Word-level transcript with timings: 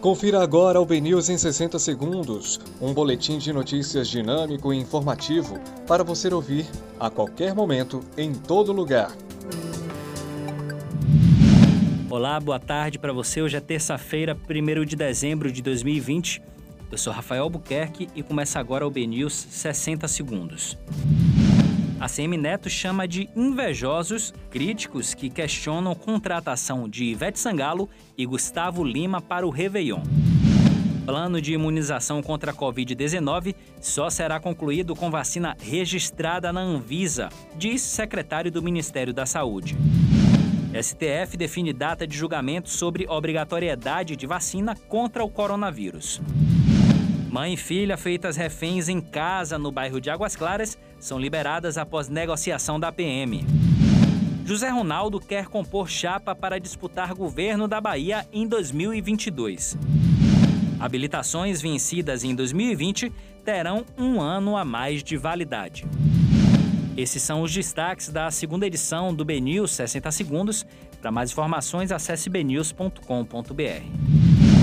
Confira 0.00 0.42
agora 0.42 0.80
o 0.80 0.86
BNews 0.86 1.28
em 1.28 1.36
60 1.36 1.78
segundos, 1.78 2.58
um 2.80 2.94
boletim 2.94 3.36
de 3.36 3.52
notícias 3.52 4.08
dinâmico 4.08 4.72
e 4.72 4.78
informativo 4.78 5.60
para 5.86 6.02
você 6.02 6.32
ouvir 6.32 6.64
a 6.98 7.10
qualquer 7.10 7.54
momento, 7.54 8.00
em 8.16 8.32
todo 8.32 8.72
lugar. 8.72 9.14
Olá, 12.08 12.40
boa 12.40 12.58
tarde 12.58 12.98
para 12.98 13.12
você. 13.12 13.42
Hoje 13.42 13.58
é 13.58 13.60
terça-feira, 13.60 14.34
1 14.34 14.86
de 14.86 14.96
dezembro 14.96 15.52
de 15.52 15.60
2020. 15.60 16.42
Eu 16.90 16.96
sou 16.96 17.12
Rafael 17.12 17.42
Albuquerque 17.42 18.08
e 18.16 18.22
começa 18.22 18.58
agora 18.58 18.86
o 18.86 18.90
BNews 18.90 19.34
60 19.34 20.08
segundos. 20.08 20.78
A 22.00 22.08
CM 22.08 22.34
Neto 22.38 22.70
chama 22.70 23.06
de 23.06 23.28
invejosos 23.36 24.32
críticos 24.50 25.12
que 25.12 25.28
questionam 25.28 25.94
contratação 25.94 26.88
de 26.88 27.04
Ivete 27.04 27.38
Sangalo 27.38 27.90
e 28.16 28.24
Gustavo 28.24 28.82
Lima 28.82 29.20
para 29.20 29.46
o 29.46 29.50
Réveillon. 29.50 30.00
Plano 31.04 31.42
de 31.42 31.52
imunização 31.52 32.22
contra 32.22 32.52
a 32.52 32.54
Covid-19 32.54 33.54
só 33.82 34.08
será 34.08 34.40
concluído 34.40 34.96
com 34.96 35.10
vacina 35.10 35.54
registrada 35.60 36.50
na 36.50 36.60
Anvisa, 36.60 37.28
diz 37.58 37.82
secretário 37.82 38.50
do 38.50 38.62
Ministério 38.62 39.12
da 39.12 39.26
Saúde. 39.26 39.76
STF 40.82 41.36
define 41.36 41.74
data 41.74 42.06
de 42.06 42.16
julgamento 42.16 42.70
sobre 42.70 43.06
obrigatoriedade 43.08 44.16
de 44.16 44.26
vacina 44.26 44.74
contra 44.88 45.22
o 45.22 45.28
coronavírus. 45.28 46.18
Mãe 47.30 47.54
e 47.54 47.56
filha 47.56 47.96
feitas 47.96 48.36
reféns 48.36 48.88
em 48.88 49.00
casa 49.00 49.56
no 49.56 49.70
bairro 49.70 50.00
de 50.00 50.10
Águas 50.10 50.34
Claras 50.34 50.76
são 50.98 51.16
liberadas 51.16 51.78
após 51.78 52.08
negociação 52.08 52.80
da 52.80 52.90
PM. 52.90 53.46
José 54.44 54.68
Ronaldo 54.68 55.20
quer 55.20 55.46
compor 55.46 55.88
chapa 55.88 56.34
para 56.34 56.58
disputar 56.58 57.14
governo 57.14 57.68
da 57.68 57.80
Bahia 57.80 58.26
em 58.32 58.48
2022. 58.48 59.78
Habilitações 60.80 61.62
vencidas 61.62 62.24
em 62.24 62.34
2020 62.34 63.12
terão 63.44 63.86
um 63.96 64.20
ano 64.20 64.56
a 64.56 64.64
mais 64.64 65.00
de 65.00 65.16
validade. 65.16 65.86
Esses 66.96 67.22
são 67.22 67.42
os 67.42 67.54
destaques 67.54 68.08
da 68.08 68.28
segunda 68.32 68.66
edição 68.66 69.14
do 69.14 69.24
BNews 69.24 69.70
60 69.70 70.10
Segundos. 70.10 70.66
Para 71.00 71.12
mais 71.12 71.30
informações, 71.30 71.92
acesse 71.92 72.28
bnews.com.br. 72.28 74.59